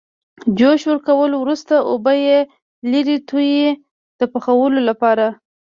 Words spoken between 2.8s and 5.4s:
لرې تویوي د پخولو لپاره.